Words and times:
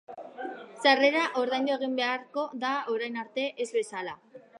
Sarrera 0.85 1.25
ordaindu 1.41 1.75
egin 1.75 1.93
beharko 1.99 2.45
da 2.65 2.71
orain 2.95 3.21
arte 3.25 3.45
ez 3.67 3.69
bezala. 3.77 4.17